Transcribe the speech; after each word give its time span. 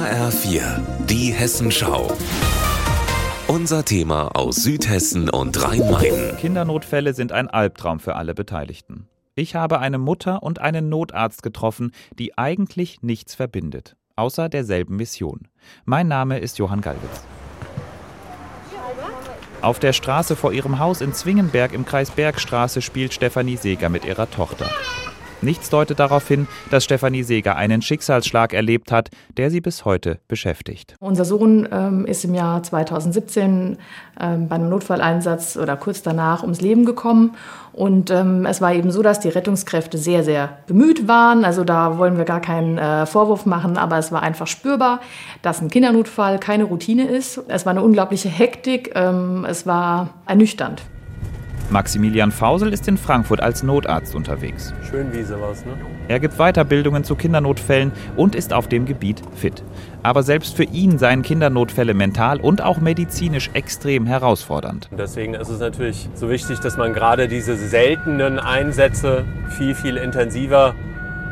HR4, 0.00 0.62
die 1.10 1.30
Hessenschau. 1.30 2.10
Unser 3.48 3.84
Thema 3.84 4.28
aus 4.34 4.56
Südhessen 4.56 5.28
und 5.28 5.62
Rhein-Main. 5.62 6.38
Kindernotfälle 6.38 7.12
sind 7.12 7.32
ein 7.32 7.48
Albtraum 7.48 8.00
für 8.00 8.16
alle 8.16 8.32
Beteiligten. 8.32 9.08
Ich 9.34 9.56
habe 9.56 9.78
eine 9.78 9.98
Mutter 9.98 10.42
und 10.42 10.58
einen 10.58 10.88
Notarzt 10.88 11.42
getroffen, 11.42 11.92
die 12.18 12.38
eigentlich 12.38 13.02
nichts 13.02 13.34
verbindet, 13.34 13.94
außer 14.16 14.48
derselben 14.48 14.96
Mission. 14.96 15.48
Mein 15.84 16.08
Name 16.08 16.38
ist 16.38 16.56
Johann 16.56 16.80
Gallwitz. 16.80 17.22
Auf 19.60 19.80
der 19.80 19.92
Straße 19.92 20.34
vor 20.34 20.54
ihrem 20.54 20.78
Haus 20.78 21.02
in 21.02 21.12
Zwingenberg 21.12 21.74
im 21.74 21.84
Kreis 21.84 22.10
Bergstraße 22.10 22.80
spielt 22.80 23.12
Stefanie 23.12 23.58
Seeger 23.58 23.90
mit 23.90 24.06
ihrer 24.06 24.30
Tochter. 24.30 24.64
Nichts 25.42 25.70
deutet 25.70 25.98
darauf 25.98 26.28
hin, 26.28 26.46
dass 26.70 26.84
Stefanie 26.84 27.22
Seeger 27.22 27.56
einen 27.56 27.80
Schicksalsschlag 27.80 28.52
erlebt 28.52 28.92
hat, 28.92 29.08
der 29.38 29.50
sie 29.50 29.62
bis 29.62 29.86
heute 29.86 30.18
beschäftigt. 30.28 30.96
Unser 31.00 31.24
Sohn 31.24 31.66
ähm, 31.72 32.04
ist 32.04 32.24
im 32.24 32.34
Jahr 32.34 32.62
2017 32.62 33.78
ähm, 34.20 34.48
bei 34.48 34.56
einem 34.56 34.68
Notfalleinsatz 34.68 35.56
oder 35.56 35.76
kurz 35.76 36.02
danach 36.02 36.42
ums 36.42 36.60
Leben 36.60 36.84
gekommen. 36.84 37.36
Und 37.72 38.10
ähm, 38.10 38.44
es 38.44 38.60
war 38.60 38.74
eben 38.74 38.90
so, 38.90 39.02
dass 39.02 39.20
die 39.20 39.30
Rettungskräfte 39.30 39.96
sehr, 39.96 40.24
sehr 40.24 40.58
bemüht 40.66 41.08
waren. 41.08 41.46
Also 41.46 41.64
da 41.64 41.96
wollen 41.96 42.18
wir 42.18 42.26
gar 42.26 42.40
keinen 42.40 42.76
äh, 42.76 43.06
Vorwurf 43.06 43.46
machen, 43.46 43.78
aber 43.78 43.96
es 43.96 44.12
war 44.12 44.22
einfach 44.22 44.46
spürbar, 44.46 45.00
dass 45.40 45.62
ein 45.62 45.70
Kindernotfall 45.70 46.38
keine 46.38 46.64
Routine 46.64 47.08
ist. 47.08 47.40
Es 47.48 47.64
war 47.64 47.70
eine 47.70 47.82
unglaubliche 47.82 48.28
Hektik. 48.28 48.92
Ähm, 48.94 49.46
es 49.48 49.66
war 49.66 50.10
ernüchternd. 50.26 50.82
Maximilian 51.70 52.32
Fausel 52.32 52.72
ist 52.72 52.88
in 52.88 52.96
Frankfurt 52.96 53.40
als 53.40 53.62
Notarzt 53.62 54.14
unterwegs. 54.14 54.74
Schön 54.90 55.12
wie 55.12 55.22
sowas, 55.22 55.64
ne? 55.64 55.72
Er 56.08 56.18
gibt 56.18 56.38
Weiterbildungen 56.38 57.04
zu 57.04 57.14
Kindernotfällen 57.14 57.92
und 58.16 58.34
ist 58.34 58.52
auf 58.52 58.66
dem 58.66 58.84
Gebiet 58.84 59.22
fit. 59.36 59.62
Aber 60.02 60.24
selbst 60.24 60.56
für 60.56 60.64
ihn 60.64 60.98
seien 60.98 61.22
Kindernotfälle 61.22 61.94
mental 61.94 62.40
und 62.40 62.62
auch 62.62 62.80
medizinisch 62.80 63.50
extrem 63.54 64.06
herausfordernd. 64.06 64.88
Und 64.90 64.98
deswegen 64.98 65.34
ist 65.34 65.48
es 65.48 65.60
natürlich 65.60 66.08
so 66.14 66.28
wichtig, 66.28 66.58
dass 66.58 66.76
man 66.76 66.92
gerade 66.92 67.28
diese 67.28 67.56
seltenen 67.56 68.40
Einsätze 68.40 69.24
viel, 69.56 69.76
viel 69.76 69.96
intensiver 69.96 70.74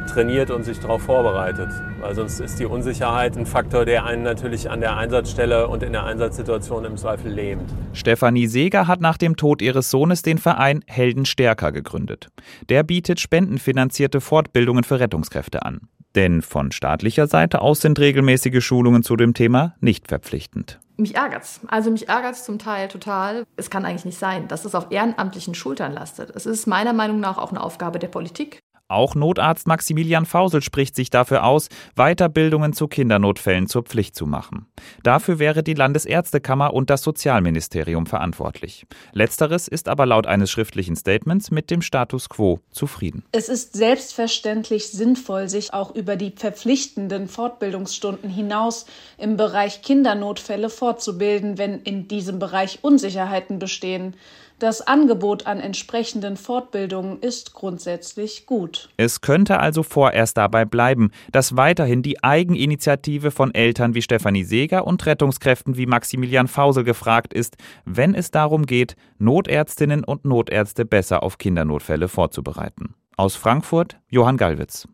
trainiert 0.09 0.51
und 0.51 0.65
sich 0.65 0.79
darauf 0.81 1.03
vorbereitet. 1.03 1.69
Weil 2.01 2.15
sonst 2.15 2.41
ist 2.41 2.59
die 2.59 2.65
Unsicherheit 2.65 3.37
ein 3.37 3.47
Faktor, 3.47 3.85
der 3.85 4.05
einen 4.05 4.23
natürlich 4.23 4.71
an 4.71 4.81
der 4.81 4.97
Einsatzstelle 4.97 5.69
und 5.69 5.83
in 5.83 5.93
der 5.93 6.05
Einsatzsituation 6.05 6.85
im 6.85 6.97
Zweifel 6.97 7.31
lähmt. 7.31 7.71
Stefanie 7.93 8.47
Seeger 8.47 8.87
hat 8.87 9.01
nach 9.01 9.19
dem 9.19 9.37
Tod 9.37 9.63
ihres 9.63 9.91
Sohnes 9.91 10.23
den 10.23 10.39
Verein 10.39 10.83
Helden 10.87 11.27
stärker 11.27 11.73
gegründet. 11.73 12.29
Der 12.69 12.83
bietet 12.83 13.21
spendenfinanzierte 13.21 14.21
Fortbildungen 14.21 14.85
für 14.85 15.01
Rettungskräfte 15.01 15.65
an. 15.65 15.81
Denn 16.15 16.43
von 16.43 16.73
staatlicher 16.73 17.27
Seite 17.27 17.61
aus 17.61 17.81
sind 17.81 17.99
regelmäßige 17.99 18.65
Schulungen 18.65 19.03
zu 19.03 19.17
dem 19.17 19.35
Thema 19.35 19.75
nicht 19.81 20.09
verpflichtend. 20.09 20.81
Mich 20.97 21.15
ärgert's. 21.15 21.61
Also 21.69 21.93
mich 21.93 22.09
ärgert's 22.09 22.45
zum 22.45 22.59
Teil 22.59 22.89
total. 22.89 23.45
Es 23.57 23.71
kann 23.71 23.85
eigentlich 23.85 24.05
nicht 24.05 24.19
sein, 24.19 24.49
dass 24.49 24.65
es 24.65 24.75
auf 24.75 24.91
ehrenamtlichen 24.91 25.55
Schultern 25.55 25.93
lastet. 25.93 26.35
Es 26.35 26.45
ist 26.45 26.67
meiner 26.67 26.93
Meinung 26.93 27.21
nach 27.21 27.39
auch 27.39 27.51
eine 27.51 27.63
Aufgabe 27.63 28.01
der 28.01 28.09
Politik, 28.09 28.59
auch 28.89 29.15
Notarzt 29.15 29.67
Maximilian 29.67 30.25
Fausel 30.25 30.63
spricht 30.63 30.97
sich 30.97 31.11
dafür 31.11 31.45
aus, 31.45 31.69
Weiterbildungen 31.95 32.73
zu 32.73 32.89
Kindernotfällen 32.89 33.67
zur 33.67 33.83
Pflicht 33.83 34.17
zu 34.17 34.27
machen. 34.27 34.67
Dafür 35.03 35.39
wäre 35.39 35.63
die 35.63 35.75
Landesärztekammer 35.75 36.73
und 36.73 36.89
das 36.89 37.03
Sozialministerium 37.03 38.07
verantwortlich. 38.07 38.87
Letzteres 39.13 39.69
ist 39.69 39.89
aber 39.89 40.07
laut 40.07 40.27
eines 40.27 40.51
schriftlichen 40.51 40.97
Statements 40.97 41.51
mit 41.51 41.71
dem 41.71 41.83
Status 41.83 42.31
quo 42.31 42.61
zufrieden. 42.71 43.25
Es 43.33 43.49
ist 43.49 43.75
selbstverständlich 43.75 44.89
sinnvoll, 44.89 45.49
sich 45.49 45.75
auch 45.75 45.95
über 45.95 46.17
die 46.17 46.33
verpflichtenden 46.35 47.29
Fortbildungsstunden 47.29 48.31
hinaus 48.31 48.87
im 49.19 49.37
Bereich 49.37 49.83
Kindernotfälle 49.83 50.71
fortzubilden, 50.71 51.59
wenn 51.59 51.81
in 51.81 52.09
diesem 52.09 52.39
Bereich 52.39 52.79
Unsicherheiten 52.83 53.59
bestehen. 53.59 54.15
Das 54.59 54.81
Angebot 54.81 55.47
an 55.47 55.61
entsprechenden 55.61 56.37
Fortbildungen 56.37 57.21
ist 57.21 57.55
grundsätzlich 57.55 58.45
gut. 58.45 58.91
Es 58.97 59.21
könnte 59.21 59.61
also 59.61 59.85
vorerst 59.85 60.37
dabei 60.37 60.65
bleiben, 60.65 61.13
dass 61.31 61.57
weiterhin 61.57 62.03
die 62.03 62.25
Eigeninitiative 62.25 63.31
von 63.31 63.55
Eltern 63.55 63.95
wie 63.95 64.03
Stefanie 64.03 64.43
Seeger 64.43 64.85
und 64.85 65.07
Rettungskräften 65.07 65.77
wie 65.77 65.87
Maximilian 65.87 66.49
Fausel 66.49 66.83
gefragt 66.83 67.33
ist, 67.33 67.57
wenn 67.85 68.15
es 68.15 68.33
darum 68.33 68.67
geht, 68.67 68.97
Notärztinnen 69.19 70.03
und 70.03 70.25
Notärzte 70.25 70.85
besser 70.85 71.23
auf 71.23 71.39
Kindernotfälle 71.39 72.09
vorzubereiten. 72.09 72.95
Aus 73.17 73.37
Frankfurt 73.37 74.01
Johann 74.09 74.37
Gallwitz. 74.37 74.89